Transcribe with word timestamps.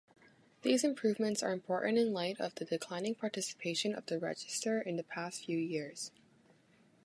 These 0.63 0.83
improvements 0.83 1.43
are 1.43 1.51
important 1.53 1.99
in 1.99 2.11
light 2.11 2.39
of 2.41 2.55
the 2.55 2.65
declining 2.65 3.13
participation 3.13 3.93
in 3.93 4.01
the 4.07 4.17
Register 4.17 4.81
in 4.81 4.95
the 4.95 5.03
past 5.03 5.45
few 5.45 5.59
years. 5.59 6.11